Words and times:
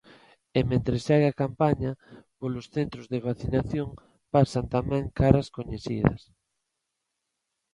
E 0.57 0.59
mentres 0.69 1.01
segue 1.07 1.27
a 1.31 1.39
campaña, 1.43 1.91
polos 2.39 2.65
centros 2.75 3.05
de 3.11 3.19
vacinación 3.27 3.89
pasan 4.33 4.65
tamén 4.75 5.03
caras 5.19 5.47
coñecidas. 5.57 6.21